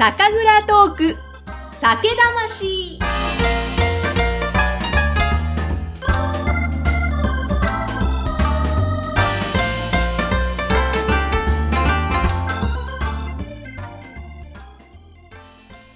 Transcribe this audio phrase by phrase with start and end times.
[0.00, 1.16] 酒蔵トーク
[1.74, 2.98] 酒魂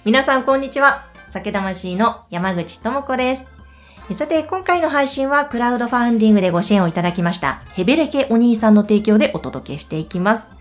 [0.04, 1.07] 皆さんこんにちは。
[1.30, 3.46] 酒魂の山口智子です。
[4.12, 10.54] さて、今回の配信はクラウドファンディングでご支援をいただきました、ヘベレケお兄さんの提供でお届けしていきます。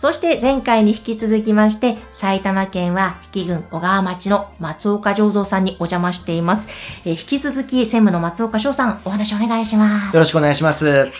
[0.00, 6.68] そして前回に引き続きまして、埼玉県は比企郡小川町の松岡醸造さんにお邪魔しています。
[7.04, 10.16] えー引き続き専務の松岡翔さん、お話お願いします。
[10.16, 10.88] よろしくお願いします。
[10.88, 11.12] えー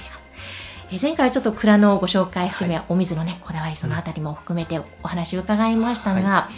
[0.98, 6.48] 前回はちょっと蔵のご紹介含め、お水のね、こだわりそのあたりも含めてお話を伺いましたが、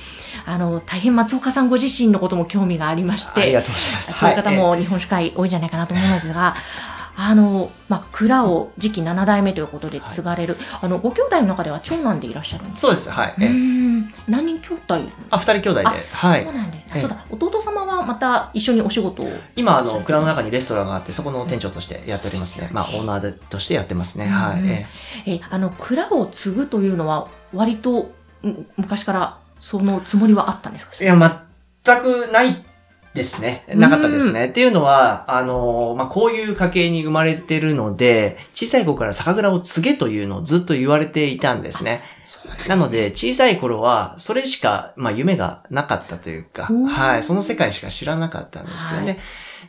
[0.46, 4.12] あの、大変松岡さんご自身のことも興味がありまして、ありがとうございます。
[4.14, 6.54] そういう方はも日本酒会多いんじゃないかなと思うんですが、
[7.24, 13.10] あの、まあ、蔵を次期7代目ということで継がれる、あの、ご兄弟の中では長男でいらっしゃるんですいそうです。
[13.10, 13.34] はい。
[13.40, 15.00] えん何人兄弟？
[15.30, 15.86] あ、二人兄弟で。
[15.86, 16.52] あはいそう。
[16.52, 16.92] なんですね。
[16.96, 19.30] ええそうだ、弟様はまた一緒にお仕事を？
[19.56, 22.68] 今、あの、蔵の中にレストランがあって、そこの店長としてやっておりますね。
[22.72, 24.26] まあ、オーナーでとしてやってますね。
[24.26, 24.70] はうんい。
[24.70, 24.86] え
[25.26, 28.10] え、あの、蔵を継ぐというのは、割と、
[28.42, 30.94] うん昔からそのつもりはあったんですか？
[30.98, 31.16] えいや、
[31.84, 32.64] 全くない
[33.14, 33.64] ですね。
[33.68, 34.46] なかったですね。
[34.46, 42.02] っていうのは、あの、まあ、こういう家系に生まれてるので、小さい頃から酒蔵を継げというのをずっと言われていたんですね。
[42.20, 49.12] なすねなので、小さい頃は、それしか、まあ、夢がなかったというかはい、その世界しか知らなかったんですよね。
[49.12, 49.18] は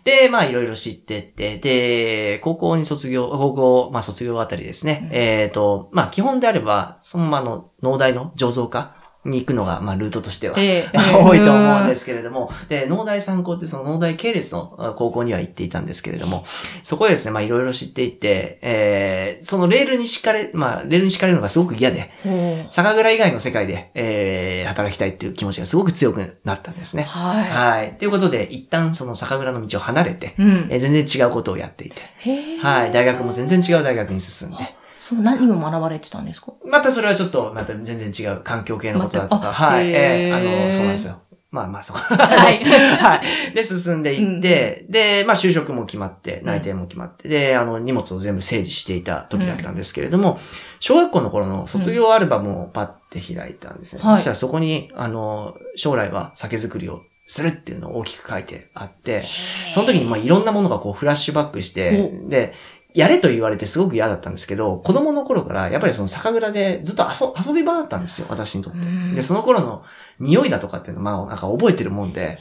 [0.05, 5.09] で、まあ、いろいろ知ってって、で、高校に卒業、高校、まあ、卒業あたりですね。
[5.11, 16.43] うんえっ、と、まあ、基本であれば、そのままの農大の醸造家に行くのが、まあ、ルートとしては、ええ 多いと思うんですけれども、で、農大参考ってその農大系列のあ高校には行っていたんですけれども、
[16.83, 27.03] そこでですね、まあいろいろ知っていって、えー、そのレールに敷かれ、まあレールに敷かれるのがすごく嫌で、ほう酒蔵以外の世界で、えー、働きたいっていう気持ちがすごく強くなったんですね。
[27.03, 27.95] ははい。
[27.97, 30.41] ということで、一旦その酒蔵の道を離れて、い。
[30.41, 30.67] うん。
[30.69, 32.01] えー全然違うことをやっていて、
[32.61, 32.91] はい。
[32.91, 34.57] 大学も全然違う大学に進んで、
[35.13, 36.53] そう、何を学ばれてたんですか？
[36.65, 39.89] またそれはちょっと、また全然違う環境系のことだとか、はい。
[39.91, 41.19] えーあの、そうなんですよ。
[41.51, 41.97] まあまあ、そう。
[41.97, 42.55] はい
[42.97, 43.15] は
[43.51, 43.53] い。
[43.53, 50.39] で、進んでいって、で、まあ、就職も決まって、内定も決まって、で、あの、荷物を全部整理していた時だったんですけれども、
[50.79, 54.01] 小学校の頃の卒業アルバムをパッて開いたんですね。
[54.03, 59.23] はいそしたらそこに、あの、将来は酒造りをするっていうのを大きく書いてあって、
[59.75, 62.53] その時にまあいろんなものがこうフラッシュバックして、で、
[62.93, 68.79] やれと言われてすごく嫌だったんですけど、子供の頃からやっぱりその酒蔵でずっと遊遊び場だったんですよ、私にとって。
[68.79, 69.83] うんで、その頃の
[70.19, 72.39] 匂いだとかっていうのをまあなんか覚えてるもんで、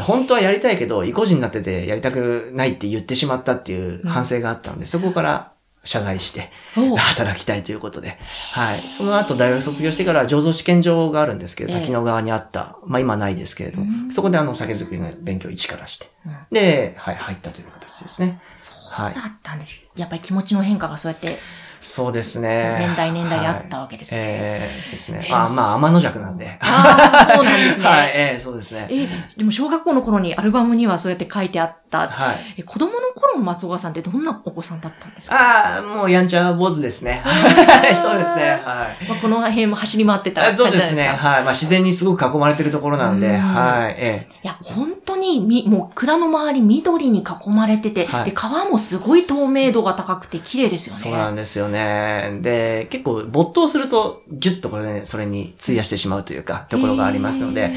[0.00, 5.52] 本当はやりたいけど、意固地になっててやりたくないって言ってしまったっていう反省があったんで、そこから
[5.84, 8.16] 謝罪してお働きたいということで。
[8.52, 8.84] はい。
[8.90, 12.78] その後大学卒業してから醸造試験場があるんですけど、ええ滝野川にあった。
[12.86, 16.08] まあ今ないですけれども、うんそこであの酒造りの勉強を一からして。
[16.26, 18.40] うんで、はい、入ったという形ですね。
[18.56, 19.90] そうはいだったんです。
[19.96, 21.38] やっぱり気持ちの変化がそうやって、
[21.80, 22.76] そうですね。
[22.78, 25.26] 年代年代であったわけですねはいええですね。
[25.28, 26.56] えあまあ、天の弱なんで。
[26.60, 27.84] ああ、そうなんですね。
[27.88, 28.86] はい、ええそうですね。
[28.88, 32.08] え、でも小学校の頃にアルバムにはそうやって書いてあった。
[32.08, 32.54] はい。
[32.58, 35.34] え子供の頃の松岡さんってどんなお子さんだったんですか？
[35.36, 37.20] ああ、もうやんちゃ坊主ですね。
[38.00, 38.60] そうですね。
[38.64, 39.08] はい。
[39.08, 41.06] まあ、この辺も走り回ってたそうですね。
[41.20, 41.42] かはい。
[41.42, 43.94] まあ自然にすごく囲まれてるところなんで、うんはい。
[43.98, 51.00] えいや、本当にみ、もう蔵の周り緑に囲まれてて、はいで、川もすごい透明度が高くて綺麗ですえよね。
[51.02, 52.38] そうなんですよね。
[52.42, 57.72] で、結構没頭すると、ギュッとこれね、それに費やしてしまうというか、ところがありますので、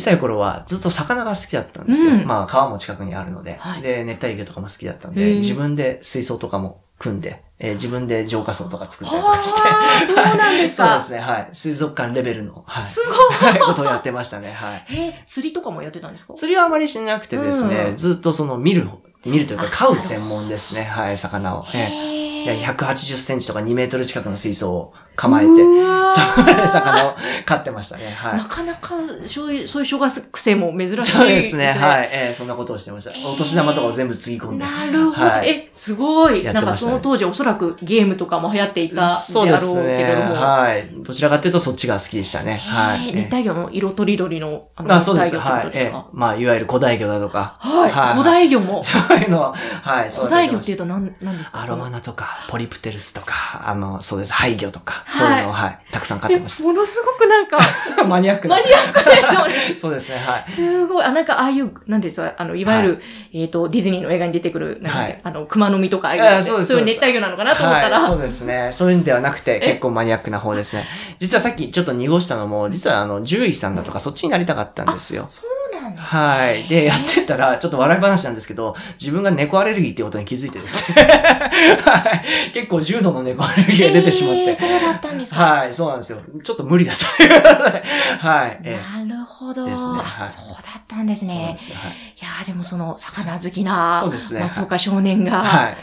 [0.00, 2.12] さい頃はずっと魚が好きだったんですよ。
[2.12, 9.60] うんまあ川も近くにあるので、はいで、熱帯魚とかも好きだったんへで、ー自分で水槽とかも組んで、えー自分で浄化槽とか作ったりとかして。
[9.68, 10.96] はあ、そうなんです そうか。
[10.96, 11.48] ですね、はい。
[11.52, 12.84] 水族館レベルの、はい。
[12.84, 13.12] すご
[13.48, 13.52] い。
[13.52, 14.84] は いことをやってましたね、はい。
[14.90, 16.34] え、釣りとかもやってたんですか？
[16.34, 21.64] 釣りはあまりしなくてですね、うんずっとその見る方、見るというかあ飼う専門ですね、はい、魚を。
[21.72, 25.50] ええへーいや180センチとか2メートル近くの水槽を構えて、
[26.68, 28.34] 魚を飼ってましたね、は。
[28.34, 28.94] ないかなか、
[29.26, 31.18] そういう、そういう小学生も珍しいですね。
[31.18, 33.10] そうですね、はい、ええそんなことをしてました。
[33.10, 34.64] えーお年玉とかを全部つぎ込んで。
[34.64, 35.26] なるほど。
[35.26, 36.44] はいえ、すごい。
[36.44, 40.24] なんかその当時おそらくゲームとかも流行っていたであろそううですけれどね。
[40.26, 40.34] も。
[40.34, 40.88] はい。
[40.98, 42.60] どちらかというとそっちが好きでしたね。
[42.64, 43.12] はい。
[43.14, 45.38] 熱帯魚の色とりどりの、ああそうです。
[45.38, 45.70] はい。
[45.72, 46.06] ええってことですか？
[46.12, 47.90] まあ、いわゆる古代魚だとか、はい。
[47.90, 48.82] はい古代魚も。
[48.84, 50.10] そういうのは、はい。
[50.10, 50.82] そう古代魚っていうと。
[50.84, 51.62] と何、何ですか？
[51.62, 53.34] アロマナとか、ポリプテルスとか、
[53.66, 57.58] あの、そうです、廃魚とか、そういうのを、はい、たくさん飼ってましものすごくなんか、
[57.96, 58.04] た。
[58.04, 58.56] マニアックな。
[58.56, 59.54] マニアックですよね。
[59.76, 60.50] そうですね、はい。
[60.50, 61.04] すごい。
[61.04, 63.02] あ、なんかああいう、なんていうんですか、あの、いわゆる、
[63.32, 68.70] えっ、と、ディズニーの映画に出てくる、なんか、はいあの、熊の実とかああいうそうですそういう熱帯魚なのかなと思ったら、はい、そうですね。
[68.72, 70.84] そういうんではなくて、結構マニアックな方ですね。
[71.18, 75.26] 実はさっきちょっと濁したのも、実はあの、獣医さんだとかそっちになりたかったんですよ。
[75.28, 76.64] そうなんですねはい。
[76.68, 81.02] で、やってたら、ちょっと笑い話なんですけど、自分が猫アレルギーってことに気づいてですね。
[81.84, 82.52] はい。
[82.52, 84.40] 結構重度の猫アレルギーが出てしまって。
[84.42, 85.40] えーそうだったんですか？
[85.42, 86.20] はい、そうなんですよ。
[86.42, 87.82] ちょっと無理だということで。
[88.20, 88.60] はい。
[88.64, 89.80] ええなるほど、ねはい
[90.24, 91.54] あそうだったんですね。
[91.58, 91.78] すよ。
[91.78, 91.90] はい。
[91.90, 95.76] いやーでもその、魚好きなそうですね松岡少年が、はい、はい。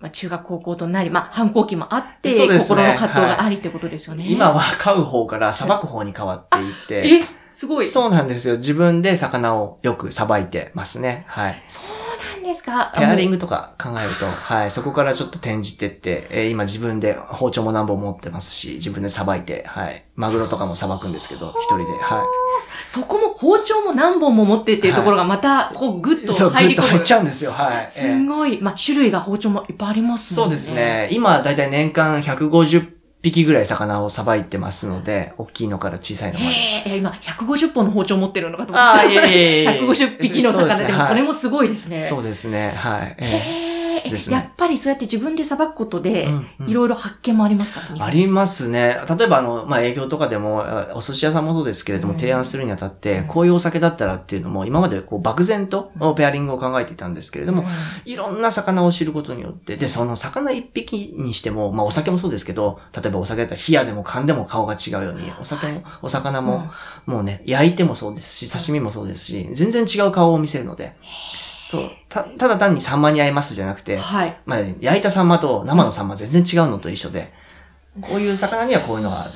[0.00, 4.24] まあ、中学高校となり、まあ、反抗期もあって、ね心の葛藤がありってことですよね。
[4.28, 7.24] 今は飼う方からさばく方に変わっていって。
[7.54, 7.84] え、すごい。
[7.84, 8.56] そうなんですよ。
[8.56, 11.24] 自分で魚をよくさばいてますね。
[11.28, 11.62] はい。
[11.66, 11.84] そう
[12.34, 12.92] なんですか？
[12.96, 13.36] ペアリング。
[13.36, 20.04] グとか考えると、はい、そこからちょっと転じてって、えー今自分で包丁も何本持ってますし、自分でさばいて、はい。
[20.16, 22.24] マグロとかもさばくんですけど、一人で、は
[22.88, 26.26] そこも包丁も何本も持ってっていうところがまた、こう、ぐっい。
[26.26, 26.86] とそう、ぐ入り込む。
[26.86, 27.90] っと入っちゃうんですよ、はい。
[27.90, 28.60] すえーごい。
[28.60, 30.36] まあ、種類が包丁もいっぱいありますね。
[30.36, 30.72] そうです。
[30.74, 31.08] ね。
[31.10, 32.88] 今、だいたい年間150
[33.24, 36.52] 匹ぐらい魚をさばいてますので、大きいのから小さいのまで。
[36.52, 39.80] へえ、今、150本の包丁持ってるのかと思ったあえいえいえ。
[39.80, 41.28] 150匹の魚でも、それも。
[41.28, 42.00] もすごいですね。
[42.00, 43.16] そうですね、はい。
[43.18, 43.73] えへえ
[44.14, 44.36] ですね。
[44.36, 46.28] やっぱりそうやって自分でさばくことで
[46.66, 47.80] いろいろ発見もありますか？
[47.98, 48.96] ありますね。
[49.18, 52.18] 例えば、あの、まあ、営業とかでも、あお寿司屋さんもそうですけれども、うん。
[52.18, 53.26] 提案するにあたって、うん。
[53.26, 56.14] こういうお酒だったらっていうのも、今までこう、漠然とうん。
[56.14, 57.68] ペアリングを考えていたんですけれども、うん。
[58.04, 66.70] いろんな魚を知ることによって、で、その魚一匹にしても、まあ、お酒もそうですけど、例えばお酒だったら、冷やでも缶でも顔が違うように、お酒も、お魚も、
[67.06, 70.96] もうね、焼いてもそうですし、刺身もそうですし、全然違う顔を見せるので、
[71.64, 74.36] そう、た、ただ単にサンマに合いますじゃなくて、はい。
[74.44, 77.32] まあ、焼いたサンマと生のサンマ全然違うのと一緒で、
[78.00, 79.30] こういう魚にはこういうのがある。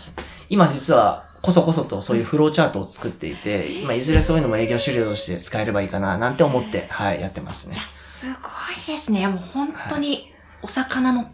[0.51, 7.85] 今実は、こそこそとそういうフローチャートを作っていて、今いずれそういうのも営業資料として使えればいいかな、なんて思って、はい、やってますねいや、。
[7.85, 8.49] すご
[8.83, 9.27] いですね。
[9.27, 10.33] もう本当に、
[10.63, 11.29] お魚の、な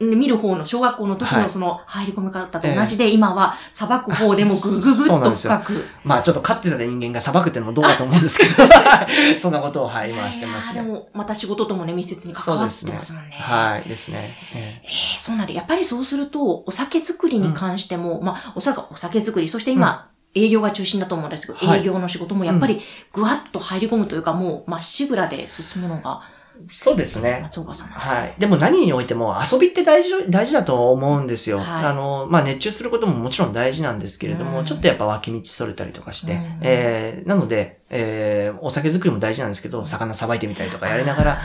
[0.00, 5.84] 見る方の小学校の時はいのその入り込み方と同じで、今はさばく方でもぐぐぐっとそうなんですよ深く。
[6.04, 8.52] まあちょっと飼ってた人間が裁くっていうのもどうかと思うんですけど、
[9.38, 10.82] そんなことを、はい、今はしてますね。
[10.82, 13.30] でも、また仕事ともね、密接に関わってますもんね。
[13.32, 14.36] はい、ですね。
[14.54, 22.80] ええーそうなんで、やっぱりそうすると、お酒作りに関しても、まあ、おそらくお酒作り、そして今、営業が中心だと思うんですけど、はい営業の仕事もやっぱり
[23.12, 26.35] ぐわっと入り込むというか、もうまっしぐらで進むのがえ
[26.70, 27.40] そうですね。
[27.42, 28.34] 松岡さんはい。
[28.38, 31.58] でも何においても遊びって大事、大事だと思うんですよ。
[31.58, 41.40] はいあの、まあ、熱中することももちろん大事なんですけれども、うんちょっとやっぱ脇道それたりとかして、うんえー、なので、えー、お酒作りも大事なんですけど、魚さばいてみたりとかやりながら、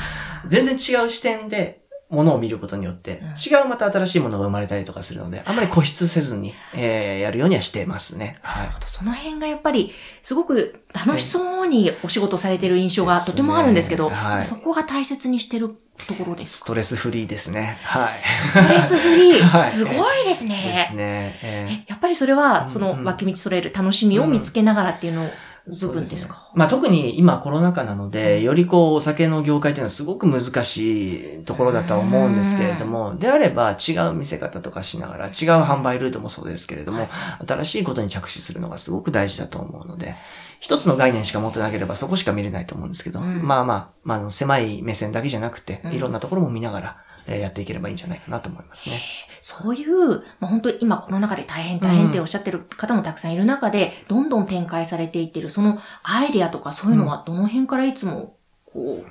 [0.48, 1.81] 全然違う視点で、
[2.12, 8.38] ものを見ることによって、うん違うまた新しいものが生まれたりとかするので、あんまり固執せずに、えー、やるようにはしてますね。
[8.42, 8.70] はい。
[8.86, 15.76] その辺がやっぱり、すごく楽しそうにお仕事されてる印象がとてもあるんですけど、はいそこが大切にしてる
[16.08, 16.66] ところですか？
[16.66, 17.78] ストレスフリーですね。
[17.84, 18.20] はい。
[18.42, 19.42] ストレスフリー。
[19.44, 20.74] はいすごいですね。
[20.76, 21.40] ですね。
[21.42, 25.30] えーえやっぱりそれは、うんその脇道それる楽しみを見つけながらっていうのを、
[25.66, 26.34] 部分ですか？
[26.34, 35.32] ねまあ特に今コロナ禍なので、よりこうお酒の業界っていうのはすごく難しいところだとは思うんですけれども、であれば違う見せ方とかしながら、違う
[35.62, 37.08] 販売ルートもそうですけれども、
[37.48, 40.16] 新しいことに着手するのがすごく大事だと思うので、
[40.60, 43.42] 一つの概念しか持ってなければそこしか見れないと思うんですけど、うん。
[43.42, 45.94] まあまあ、まあ狭い目線だけじゃなくてう、ん。
[45.94, 49.02] いろんなところも見ながら、えーやっていければいいんじゃないかなと思いますね。
[49.42, 59.06] そういう、まあ、本当に今コロナ禍で大変大変っておっしゃってる方もたくさんいる中で、どんどん展開されていってる、そのアイデアとかそういうのはどの辺からいつも、こう、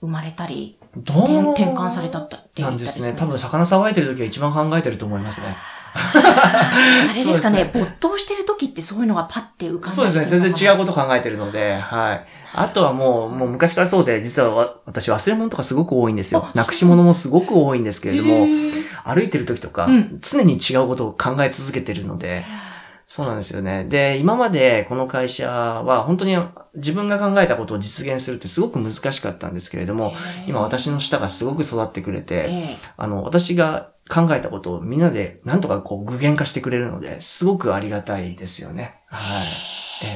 [0.00, 1.00] 生まれたり、う
[1.52, 3.10] 転換されたってなんですね。
[3.10, 5.56] る多分魚さばいてる時が一番考えてると思いますね。
[7.10, 10.26] あれですかねそうで没頭してる時ってそういうのがパッて浮かんだそうですね。
[10.26, 12.26] 全然違うここと考えてるので、はい。
[12.54, 16.52] あとはもう、もう昔からそうで、実はわ私忘れ物とかすごく多いんですよあ。
[16.54, 18.54] なくし物もすごく多いんですけれども、も、
[19.04, 22.44] 歩いてる時とか、うん常に違うことを考え続けてるので、
[23.06, 23.84] そうなんですよね。
[23.84, 26.36] で、今までこの会社は本当に
[26.74, 30.14] 自分が考えたことを実現するってすごく難しかったんですけれども、
[30.48, 38.94] 今私の舌がすごく育ってくれて、ええあの、私が考えたことをみんなでなんとかこう具現化してくれるので、すごくありがたいですよね。
[39.06, 39.46] はい。
[40.04, 40.14] え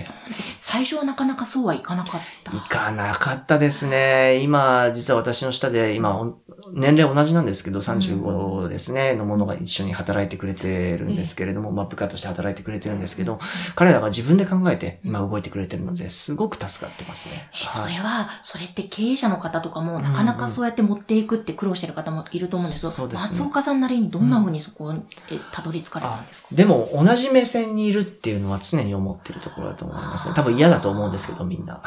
[0.59, 2.53] 最初はなかなかそうはいかなかった。
[2.53, 4.41] 行かなかったですね。
[4.43, 6.37] 今、実は私の下で、今、お
[6.73, 13.39] 年齢同じなんですけど、35ですね、のものが一緒に働いてくれてるんですけれども、まあ部下として働いてくれてるんですけど、
[13.75, 17.49] 彼らが自分で考えて今動いてくれてるので、すごく助かってますね。
[17.53, 17.95] えそはい。
[17.95, 23.15] れは、それって経営者の方とかも、なかなかそうやって持っていくって苦労してる方もいると思うんですけど、ね。
[23.15, 30.29] 松岡さんなりにどんな風にそこにえたどり着かれたんですか、でも、同じ目線にいるっていうのは常に思ってるところだと思います。
[30.29, 30.35] ね。
[30.35, 31.81] 多分嫌だと思うんですけど、みんな。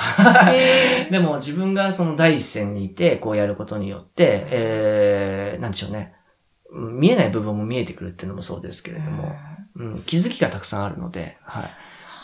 [0.52, 4.73] へ でも自分がその第一線にいて、こうやることによって、えー、
[5.62, 6.14] なんでしょうね。
[6.18, 6.24] うん
[7.00, 9.36] 見えない部分も見えてくるっていうのもそうですけれども、
[9.76, 11.72] うん、気づきがたくさんあるので、はい。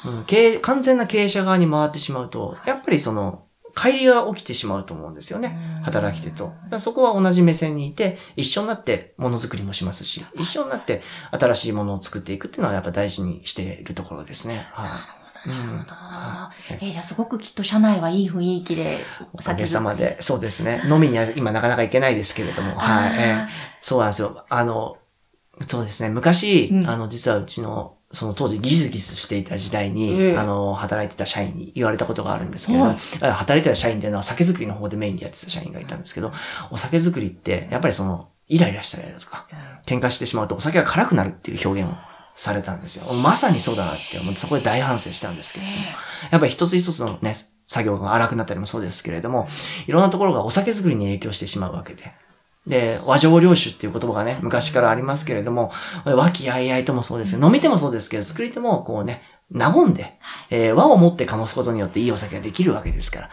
[0.08, 5.82] うん、経営完全な経営者側に回ってしまうと、やっぱりその、乖離が起きてしまうと思うんですよね。
[5.84, 6.54] 働き手と。
[6.80, 14.68] そこは同じ目線にいて、一緒になってものづくりもしますし、一緒になって新しいものを作っていくっていうのはやっぱ大事にしているところですね。
[14.72, 14.90] はい。
[14.90, 15.94] なるほど。
[15.94, 19.00] はいえーじゃあすごくきっと社内はいい雰囲気で、
[19.34, 20.82] おかげさまで、そうですね。
[20.86, 23.12] 飲みには今なかなか行けないですけれども、はい。
[23.18, 23.48] えー
[23.82, 24.46] そうなんですよ。
[24.50, 24.98] あの、
[25.68, 26.10] そうですね。
[26.10, 36.32] 昔、うんあの、実はうちの、その当時ギスギスしていた時代に、ええあの、働いてた社員に言われたことがあるんですけれども、はいあ働いてた社員っていうのは酒造りの方でメインでやってた社員がいたんですけど、
[36.72, 39.48] お酒造りって、やっぱりその、イライラしたりだとか、
[39.86, 41.96] 喧嘩してしまうとお酒が辛くなるっていう表現を
[42.40, 43.14] されたんですよ。
[43.14, 45.78] まさにそうだなって思って、そこで大反省したんですけれども、
[46.32, 47.36] やっぱり一つ一つのね、
[47.68, 49.46] 作業が荒くなったりもそうですけれども、
[49.88, 52.14] いろんなところがお酒作りに影響してしまうわけで。
[52.66, 55.74] で、和上領酒っていう言葉がね、昔からありますけれども、
[56.06, 57.46] 和気あいあいともそうですね。
[57.46, 59.22] 飲み手もそうですけど、作り手もこうね、
[59.54, 60.18] 和んで、
[60.50, 63.30] えー和を持って醸すことによっていいお酒ができるわけですから、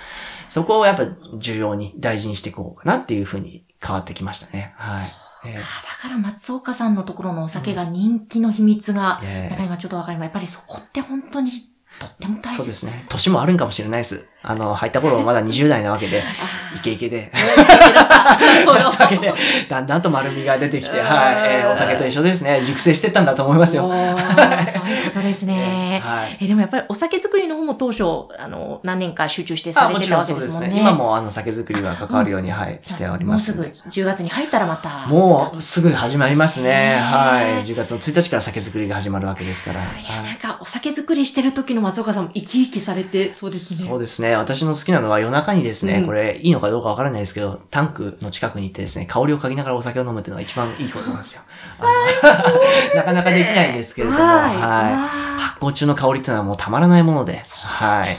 [0.49, 1.07] そこをやっぱ
[1.39, 4.75] 重要に大事にしていこうかなっていうふうに変わってきましたね。
[4.77, 5.26] はい。
[5.47, 5.63] えーだ
[6.03, 10.27] から松岡さんのところのお酒が人気の秘密が、えーなんか今ちょっとわかります。
[10.27, 11.51] やっぱりそこって本当に
[11.99, 12.57] とっても大切。
[12.57, 12.93] そうですね。
[13.09, 14.29] 年もあるんかもしれないです。
[14.49, 17.33] あの、入った頃はまだ20代なわけで、 あイケイケで。
[17.33, 19.35] だったわけで、
[19.69, 22.63] だんだんと丸みが出てきて、うんはい、えーお酒と一緒ですね。
[22.63, 23.83] 熟成してったんだと思いますよ。
[23.83, 26.01] そういうことですね。
[26.05, 26.39] はい。
[26.41, 28.05] えでもやっぱりお酒作りの方も当初、
[28.39, 30.83] あの、何年か集中してされてたわろんそうですすけでもんね。
[30.85, 30.91] ね。
[30.91, 33.71] 今もあの酒造りが関わるように、はい、しておりますもう。
[33.75, 35.09] すぐ10月に入ったらまた。
[35.09, 36.69] もうすぐ始まりますね。
[36.69, 37.65] ねはい。
[37.65, 39.81] 10月の1日から酒造りが始まるわけですから。
[39.81, 43.89] いや、はいなんか、お酒作りしてる時の松岡さんも生き生きされてそうですね。
[43.89, 44.36] そうですね。
[44.39, 51.43] 私の好きなのは夜中にですね、うんこれいいのかどうかわからないですけど、タンクの近くに行ってですね、香りを嗅ぎながらお酒を飲むっていうのが一番いいことなんですよ。
[51.81, 52.53] あ
[52.95, 54.29] のなかなかできないんですけれども、はい。
[54.29, 54.57] はい。
[54.57, 54.99] わ
[55.39, 58.17] 発酵中の香りっていうのはもうたまらないもので、はい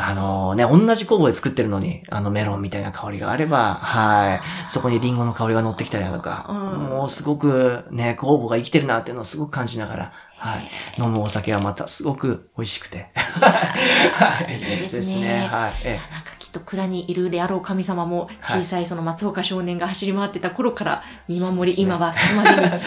[0.00, 4.40] あのね、同じ酵母で作ってるのに、あのメロンみたいな香りがあれば、はい。
[4.70, 10.70] そこにリンゴの香りが乗ってきたりだとか、うんもうすごくね、酵母が生きてるなっていうのをすごく感じながら、はい。
[11.00, 13.10] 飲むお酒はまたすごく美味しくて。
[13.14, 15.84] はいいいですねはい。
[16.12, 22.80] なんかきっと蔵にいるであろう神様もはい小さいその松岡少年が走り回ってた頃から見守り、今はそこまでになっ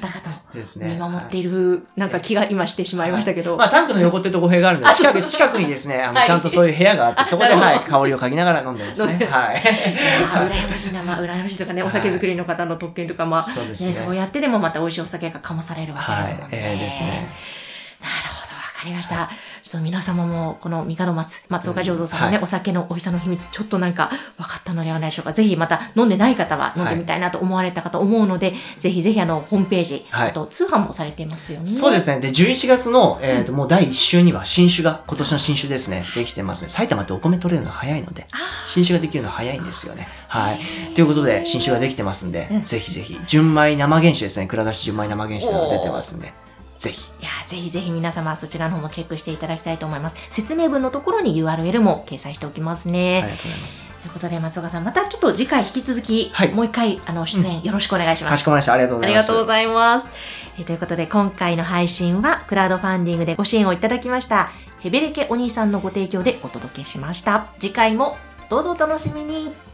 [0.00, 0.94] たかとえですね。
[0.94, 3.56] 見守っていいるなんか気が今してしまいましたけど。
[3.56, 9.26] まあ、タンクの横ってとこ部屋があるんで、あ近く、近くにですね、あの、はいちゃんとそういう部屋があって、 あそこで、はい、香りを嗅ぎながら飲んでますね。
[9.30, 9.56] はい。
[9.56, 13.92] 羨ましいな、まあ、羨ましいとかね、お酒作りの方の特権とか、まあ、そうですね。
[13.92, 16.50] ね、そうやってでもまた美味しいお酒が醸されるわけはいですもん。
[16.50, 16.50] ね。
[16.52, 17.08] ええですね。
[18.00, 19.30] なるほど、わかりました。
[19.72, 25.32] ちょっと皆様も、この三門松、松岡醸造さんのね、はいお酒の美味しさの秘密、ちょっとなんか分かったのではないでしょうか。
[25.32, 31.66] ぜひまた飲んでない方は飲んでみたいなと思われたかと思うので、ぜひぜひあの、ホームページ、はいあと通販もされていますよね。
[31.66, 32.20] そうですね。
[32.20, 36.68] で、11月の、えっ、と、もう第1週には新酒が、今年の新酒ですね、できてますね。
[36.68, 38.36] 埼玉ってお米取れるの早いので、あ
[38.66, 40.06] 新酒ができるの早いんですよね。
[40.28, 40.60] はい。
[40.94, 44.46] ということで、新酒ができてますんで、うんぜひぜひ、純米生原酒ですね。
[44.48, 46.34] 蔵出し純米生原酒が出てますんで、
[46.82, 47.10] ぜひ。
[47.20, 50.16] いやーぜひぜひ皆様そちらの方もチェックしていただきたいと思います。
[50.30, 53.22] 説明文のところに URL も掲載しておきますね。
[53.22, 53.80] ありがとうございます。
[53.80, 58.36] ということで松岡さん、またちょっと次回引き続き、はいもう一回あの出演よろしくお願いしますか。
[58.36, 58.72] しこまりました。
[58.74, 59.22] ありがとうございます。
[59.22, 60.08] ありがとうございます。
[60.58, 67.46] えーということで、今回の配信は、クラウドファンディングでご支援をいただきました、ヘベレケお兄さんのご提供でお届けしました。
[67.58, 68.18] 次回も
[68.50, 69.71] どうぞお楽しみに。